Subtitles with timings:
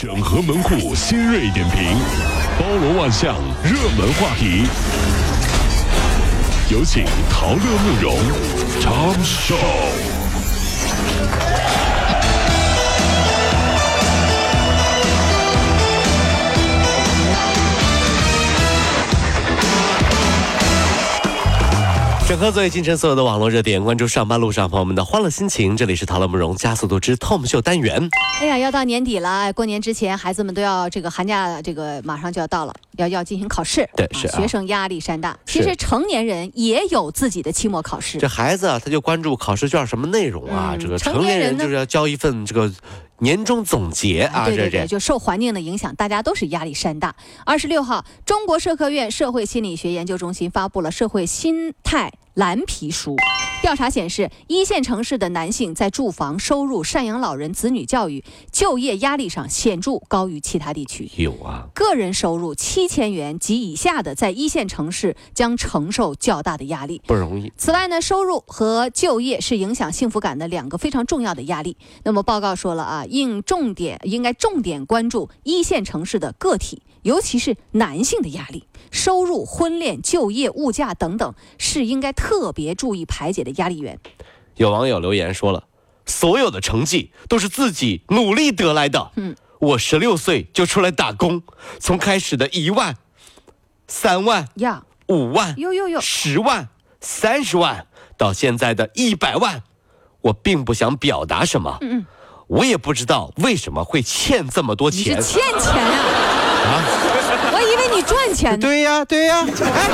[0.00, 1.82] 整合门户新锐点评，
[2.56, 4.64] 包罗万象，热门话题。
[6.70, 8.16] 有请陶乐慕容
[8.80, 9.56] 长寿。
[22.28, 25.74] 整合最为今晨所有的网络热点，关注上班路上朋友们的欢乐心情。
[25.74, 28.06] 这里是陶乐慕容加速度之 Tom 秀单元。
[28.42, 33.88] 哎呀，要到年底了，过年之前，孩子们都要这个寒假，这个马上就要到了，要要进行考试。
[33.96, 35.36] 对是啊学生压力山大。
[35.46, 38.28] 其实成年人也有自己的期末考试这。
[38.28, 40.72] 孩子啊，他就关注考试卷什么内容啊？
[40.74, 42.70] 嗯这个成成年年人呢就是要交一份这个
[43.20, 44.86] 年终总结啊，对对对，这这。
[44.86, 47.14] 就受环境的影响，大家都是压力山大。
[47.44, 53.16] 二十六号，中国社科院社会心理学研究中心发布了《社会心态蓝皮书》。
[53.60, 61.10] 调查显示，一线城市的男性在住房、收入、赡养老人、子女教育、就业压力上显著高于其他地区。
[61.16, 67.02] 有啊，个人收入七千元及以下的，在一线城市将承受较大的压力。
[67.08, 67.52] 不容易。
[67.56, 71.76] 此外呢，收入和就业是影响幸福感的两个非常重要的压力。
[72.04, 83.98] 那么报告说了啊，应重点应该重点关注一线城市的个体，尤其是男性的压力，收入、婚恋、就业、物价等等是应该特别注意排解的压力源。
[84.56, 85.64] 有网友留言说了，
[86.04, 89.10] 所有的成绩都是自己努力得来的。
[89.16, 91.42] 嗯，我十六岁就出来打工，
[91.80, 92.94] 从开始的一万、
[93.86, 96.68] 三万、呀，五万、哟哟哟，十万、
[97.00, 97.86] 三十万，
[98.18, 99.62] 到现在的一百万，
[100.20, 101.78] 我并不想表达什么。
[101.80, 102.06] 嗯嗯，
[102.48, 105.14] 我也不知道为什么会欠这么多你是。
[105.22, 106.04] 欠钱呀、
[106.68, 106.82] 啊
[107.52, 108.58] 我以为你赚钱呢。
[108.58, 109.90] 对呀，对呀，哎，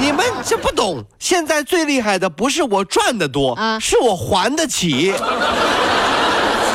[0.00, 1.04] 你们这不懂。
[1.18, 5.12] 现在最厉害的不是我赚的多，啊是我还得起，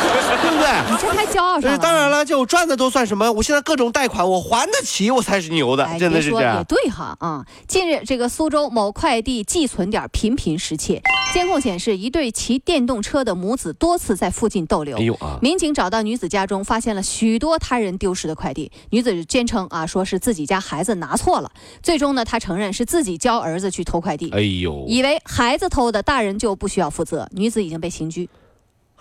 [0.44, 0.92] 对不对？
[0.92, 1.78] 你这还骄傲上呃了？
[1.78, 3.32] 当然了，就我赚的都算什么？
[3.32, 6.64] 我现在各种贷款，我还得起，我才是牛的，哎，真的是这样也。
[6.66, 11.02] 对哈啊、近日，这个苏州某快递寄存点频频失窃，
[11.34, 14.97] 监控显示，一对骑电动车的母子多次在附近逗留。
[14.97, 15.38] 哎呦啊！
[15.42, 18.72] 民警找到女子家中，发现了许多他人丢失的快递。
[18.90, 21.52] 女子坚称啊，说是自己家孩子拿错了。
[21.81, 27.28] 最终呢，她承认是自己教儿子去偷快递，哎呦，以为孩子偷的，大人就不需要负责。
[27.31, 28.30] 女子已经被刑拘。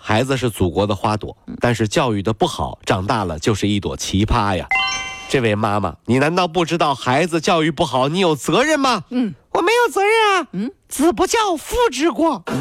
[0.05, 4.65] 孩子是祖国的花朵，但是教育的不好，长大了就是一朵奇葩呀。
[5.29, 9.05] 这位妈妈，你难道不知道孩子教育不好，你有责任吗？
[9.11, 10.11] 嗯，我没有责任
[10.41, 10.47] 啊。
[10.51, 12.43] 嗯，子不教，父之过。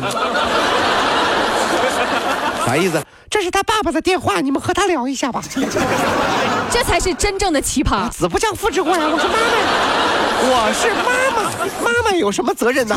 [2.65, 3.05] 啥意思？
[3.29, 5.43] 这是他爸爸的电话，你们和他聊一下吧。
[6.71, 8.09] 这才是真正的奇葩。
[8.09, 9.01] 子不教，父之过呀！
[9.05, 9.83] 我是妈妈，
[10.47, 11.03] 我是妈
[11.43, 12.97] 妈，妈妈有什么责任呢？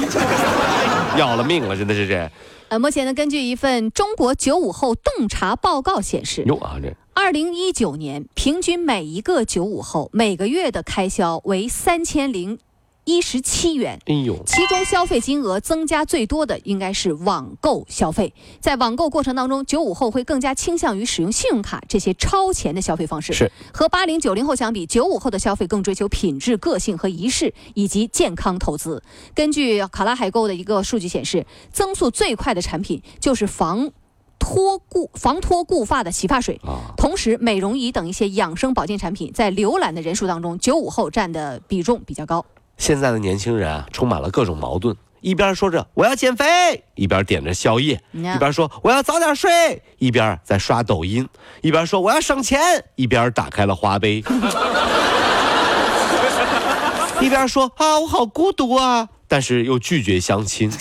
[1.19, 2.29] 要了命了，真的是这。
[2.67, 12.57] 呃，目前呢，根据一份中国九五后洞察报告显示，哟啊，这二零一九年，平均每一个九五后每个月的开销为三千零
[13.05, 13.99] 一十七元。
[14.07, 23.31] 哎呦，其中消费金额增加最多的应该是网购消费，在网购过程当中，九五后会更加倾向于使用信用卡这些超前的消费方式。
[23.31, 29.01] 是和八零九零后相比，九五后的消费更追求品质、个性和仪式，以及健康投资。
[29.33, 33.91] 根据卡拉海购的一个数据显示，增速最快的产品就是防
[34.39, 36.59] 脱固、防脱固发的洗发水。
[36.63, 42.45] 啊，同时，美容仪等一些养生保健产品在浏览的人数当中，九五后占的比重比较高。
[42.77, 51.27] 现在的年轻人啊，充满了各种矛盾，一边说着我要减肥，一边点着宵夜，嗯一边说我要早点睡，一边在刷抖音，
[51.61, 52.59] 一边说我要省钱，
[52.95, 54.23] 一边打开了花呗，
[57.21, 60.71] 一边说啊我好孤独啊，但是又拒绝相亲。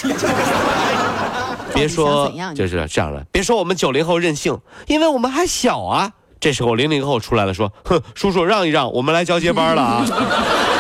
[1.75, 6.13] 别说就是这样的，别说我们九零后任性，因为我们还小啊。
[6.39, 10.05] 这时候零零后出来了，说：“哼，叔叔让一让，我们来交接班了啊！”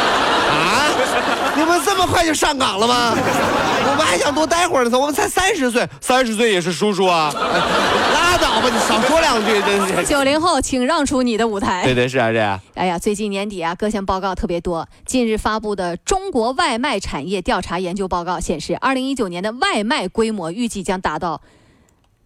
[1.74, 3.14] 们这么快就上岗了吗？
[3.86, 7.32] 我们还想多待会儿呢，我们才三十岁，三十岁也是叔叔啊！
[7.34, 10.04] 哎拉倒吧，你少说两句， 真是。
[10.04, 11.84] 九零后，请让出你的舞台。
[11.84, 12.60] 对对是啊，这样。
[12.74, 14.88] 哎呀，最近年底啊，各项报告特别多。
[15.06, 21.40] 近日发布的《中国外卖产业调查研究报告》显示，二零一九年的外卖规模预计将达到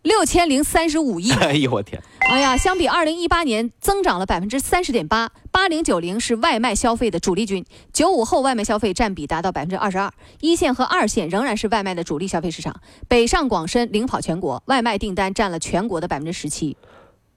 [0.08, 1.31] 六千零三十五亿。
[1.37, 5.31] 哎呦我天，哎呀，相比二零一八年增长了百分之三十点八。
[5.52, 7.62] 八零九零是外卖消费的主力军，
[7.93, 10.10] 九五后外卖消费占比达到百分之二十二。
[10.40, 12.75] 一线和二线仍然是外卖的主力消费市场，
[13.06, 16.75] 北上广深领跑全国，外卖订单占了全国的百分之十七。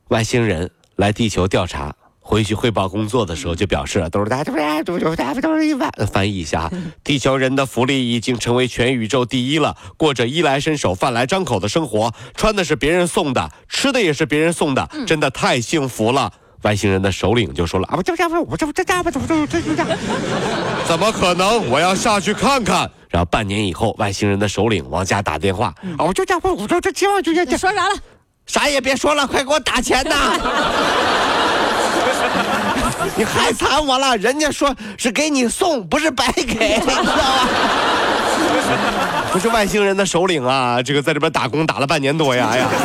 [0.08, 1.94] 外星人来地球调查。
[2.24, 4.54] 回去汇报工作的时候就表示了，都是大家都
[4.98, 5.90] 是大家都是一万。
[6.12, 6.72] 翻译一下，
[7.04, 16.32] 地球人的福利已经成为全宇宙第一了，过着衣来伸手、饭来张口的生活，穿的是别人送的，吃的也是别人送的，真的太幸福了。
[16.62, 19.98] 外星人的首领就说了啊，我这这我这这这这这这这，
[20.88, 21.68] 怎么可能？
[21.70, 22.90] 我要下去看看。
[23.10, 27.96] 然后半年以后，外星人的首领往家打电话，啊，我就这我这这这这这说啥了？
[28.46, 30.38] 啥也别说了，快给我打钱呐！
[33.16, 37.14] 你害惨我了，人家说是给你送，不是白给，你知道吗？
[39.32, 42.68] 不是外星人的首领啊，这个在这边打工打了半年多呀，哎呀。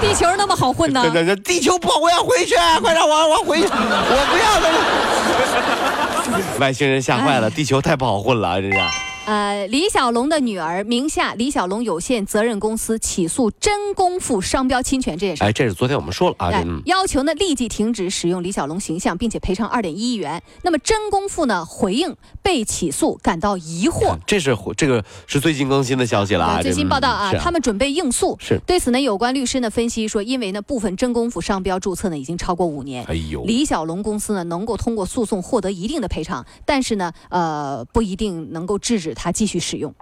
[0.00, 1.02] 地球那么好混呢？
[1.12, 6.50] 这这地球不好，我要回去，快让我我回去，我不要了。
[6.60, 8.78] 外星人吓坏了，地球太不好混了，这是。
[9.26, 15.42] 呃，李小龙的女儿名下李小龙有限责任公司起诉真功夫商标侵权这件事。
[15.42, 16.52] 哎，这是昨天我们说了啊，
[16.84, 20.40] 要求呢立即停止使用李小龙形象，并且赔偿二点一亿元。
[20.62, 28.36] 那么真功夫呢回应被起诉感到疑惑，这是这个是最近更新的消息了啊，最新报道啊，他们准备应诉。
[28.40, 39.92] 是对此呢，有关律师呢分析说，因为呢部分真功夫商标注册呢已经超过五年，哎呦，李小龙公司呢能够通过诉讼获得一定的赔偿，但是呢呃不一定能够制止他继续使用。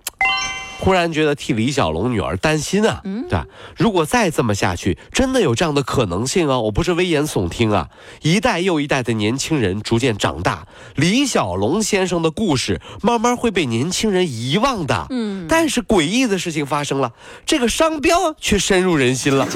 [0.80, 3.46] 忽然觉得替李小龙女儿担心啊，对吧？
[3.74, 6.58] 如果再这么下去，真的有这样的可能性啊！
[6.58, 7.88] 我不是危言耸听啊！
[8.20, 10.66] 一代又一代的年轻人逐渐长大，
[10.96, 15.06] 李小龙先生的故事慢慢会被年轻人遗忘的。
[15.08, 17.12] 嗯，但是诡异的事情发生了，
[17.46, 19.48] 这个商标却深入人心了。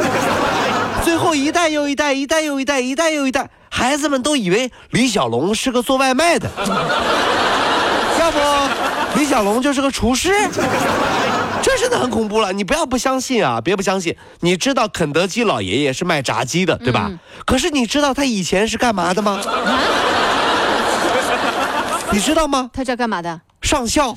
[1.05, 6.49] 最后一代又一代，一代又一代，一代又一代，孩子们都以为李小龙是个做外卖的。
[8.29, 9.19] 要不？
[9.19, 10.31] 李小龙就是个厨师，
[11.63, 12.53] 这真的很恐怖了。
[12.53, 14.15] 你不要不相信啊，别不相信。
[14.41, 17.11] 你知道肯德基老爷爷是卖炸鸡的，对吧？
[17.47, 19.41] 可是你知道他以前是干嘛的吗？
[22.11, 22.71] 你知道吗？
[22.73, 23.41] 他这干嘛的？
[23.63, 24.15] 上校。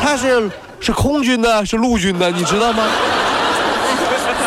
[0.00, 0.50] 他是
[0.80, 2.84] 是空军的，是陆军的，你知道吗？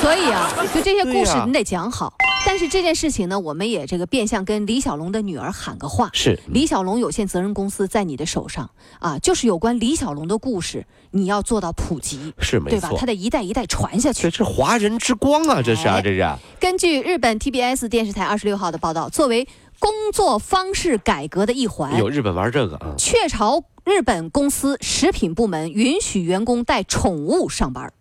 [0.02, 2.14] 所以啊，就这些故事你得讲好。
[2.46, 8.70] 但是这件事情呢，我们也这个变相跟李小龙的女儿喊个话：是李小龙有限责任公司在你的手上
[9.00, 12.92] 啊，就是有关李小龙的故事，你要做到普及，是没错，对吧？
[12.98, 14.30] 他得一代一代传下去。
[14.30, 16.26] 这是华人之光啊，这是啊，这是。
[16.60, 19.48] 根据日本 TBS 电视台二十六号的报道，作为
[19.80, 22.94] 工作方式改革的一环，有日本玩这个啊。
[22.96, 27.92] 雀巢日本公司食品部门允许员工带宠物上班，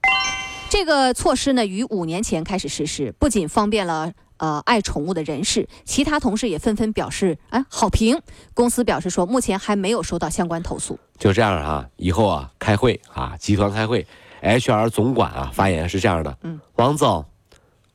[0.69, 4.13] 这个措施呢，于五年前开始实施，不仅方便了。
[4.39, 8.21] 呃，爱宠物的人士，其他同事也纷纷表示，哎，好评。
[8.53, 10.99] 公司表示说，目前还没有收到相关投诉。
[11.19, 14.07] 就这样啊，以后啊，开会啊，集团开会
[14.43, 17.25] ，HR 总管啊发言是这样的，嗯，王总，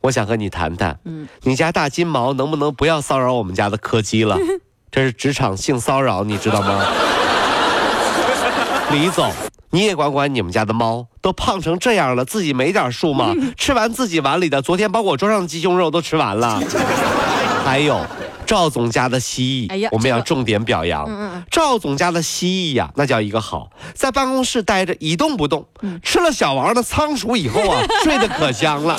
[0.02, 4.38] 我想和你谈谈，嗯，你家大金毛能不能不要骚扰我们家的柯基了？
[4.90, 6.84] 这是职场性骚扰，你知道吗？
[8.92, 9.32] 李总。
[9.72, 13.34] 你也管管你们家的猫，都胖成这样了，自己没点数吗？
[13.56, 16.60] 吃完自己碗里的，昨天把我桌上的鸡胸肉都吃完了。
[17.64, 18.04] 还有
[18.48, 21.08] 赵总家的蜥蜴，我们要重点表扬。
[21.52, 25.64] 赵总家的蜥蜴呀，那叫一个好，在办公室待着一动不动。
[26.02, 28.98] 吃了小王的仓鼠以后啊， 睡得可香了。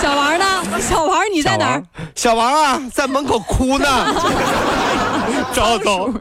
[0.00, 0.44] 小王呢？
[0.80, 1.82] 小王你在哪儿？
[2.14, 3.86] 小王啊，在门口哭呢。
[5.52, 6.14] 赵总，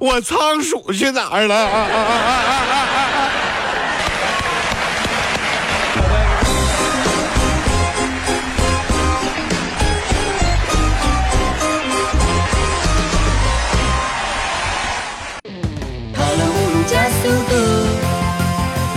[0.00, 1.68] 我仓鼠去哪儿了？
[16.12, 17.54] 跑了五路加速度，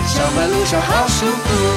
[0.07, 1.76] 上班路上好舒服。